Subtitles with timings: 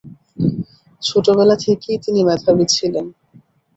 [1.01, 3.05] ছোটবেলা থেকেই তিনি মেধাবী ছিলেন।